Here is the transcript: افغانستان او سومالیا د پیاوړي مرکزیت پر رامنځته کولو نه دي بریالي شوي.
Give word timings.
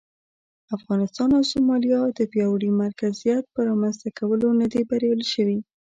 افغانستان 0.77 1.29
او 1.37 1.43
سومالیا 1.51 2.01
د 2.17 2.19
پیاوړي 2.31 2.69
مرکزیت 2.83 3.43
پر 3.53 3.63
رامنځته 3.69 4.09
کولو 4.19 4.47
نه 4.59 4.67
دي 4.71 4.81
بریالي 4.89 5.27
شوي. 5.33 5.59